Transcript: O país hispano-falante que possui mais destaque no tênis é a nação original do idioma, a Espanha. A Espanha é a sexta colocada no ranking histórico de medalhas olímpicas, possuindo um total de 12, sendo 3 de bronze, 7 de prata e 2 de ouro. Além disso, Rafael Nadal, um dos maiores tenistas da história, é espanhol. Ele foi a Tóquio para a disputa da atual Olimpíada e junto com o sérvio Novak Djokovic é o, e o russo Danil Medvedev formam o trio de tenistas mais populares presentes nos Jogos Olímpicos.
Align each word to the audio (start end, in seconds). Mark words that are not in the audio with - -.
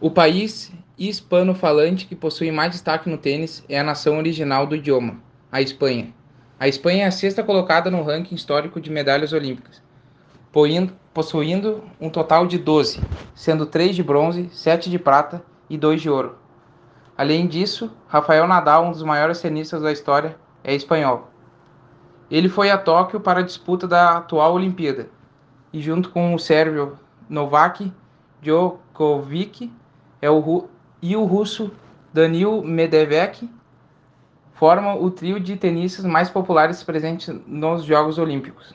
O 0.00 0.12
país 0.12 0.72
hispano-falante 0.96 2.06
que 2.06 2.14
possui 2.14 2.52
mais 2.52 2.70
destaque 2.70 3.10
no 3.10 3.18
tênis 3.18 3.64
é 3.68 3.80
a 3.80 3.82
nação 3.82 4.16
original 4.16 4.64
do 4.64 4.76
idioma, 4.76 5.20
a 5.50 5.60
Espanha. 5.60 6.14
A 6.56 6.68
Espanha 6.68 7.02
é 7.02 7.08
a 7.08 7.10
sexta 7.10 7.42
colocada 7.42 7.90
no 7.90 8.04
ranking 8.04 8.36
histórico 8.36 8.80
de 8.80 8.92
medalhas 8.92 9.32
olímpicas, 9.32 9.82
possuindo 11.12 11.82
um 12.00 12.08
total 12.08 12.46
de 12.46 12.58
12, 12.58 13.00
sendo 13.34 13.66
3 13.66 13.96
de 13.96 14.04
bronze, 14.04 14.48
7 14.52 14.88
de 14.88 15.00
prata 15.00 15.42
e 15.68 15.76
2 15.76 16.00
de 16.00 16.08
ouro. 16.08 16.38
Além 17.16 17.48
disso, 17.48 17.90
Rafael 18.06 18.46
Nadal, 18.46 18.86
um 18.86 18.92
dos 18.92 19.02
maiores 19.02 19.40
tenistas 19.40 19.82
da 19.82 19.90
história, 19.90 20.36
é 20.62 20.76
espanhol. 20.76 21.28
Ele 22.30 22.48
foi 22.48 22.70
a 22.70 22.78
Tóquio 22.78 23.18
para 23.18 23.40
a 23.40 23.44
disputa 23.44 23.88
da 23.88 24.18
atual 24.18 24.54
Olimpíada 24.54 25.10
e 25.72 25.80
junto 25.80 26.10
com 26.10 26.36
o 26.36 26.38
sérvio 26.38 26.96
Novak 27.28 27.92
Djokovic 28.40 29.72
é 30.20 30.30
o, 30.30 30.68
e 31.00 31.16
o 31.16 31.24
russo 31.24 31.70
Danil 32.12 32.62
Medvedev 32.62 33.48
formam 34.54 35.02
o 35.02 35.10
trio 35.10 35.38
de 35.38 35.56
tenistas 35.56 36.04
mais 36.04 36.28
populares 36.28 36.82
presentes 36.82 37.34
nos 37.46 37.84
Jogos 37.84 38.18
Olímpicos. 38.18 38.74